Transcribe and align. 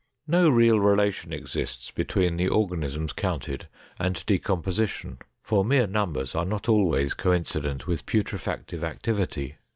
No 0.25 0.49
real 0.49 0.79
relation 0.79 1.31
exists 1.31 1.91
between 1.91 2.35
the 2.35 2.47
organisms 2.49 3.13
counted 3.13 3.67
and 3.99 4.25
decomposition, 4.25 5.19
for 5.43 5.63
mere 5.63 5.85
numbers 5.85 6.33
are 6.33 6.43
not 6.43 6.67
always 6.67 7.13
coincident 7.13 7.85
with 7.85 8.07
putrefactive 8.07 8.83
activity. 8.83 9.57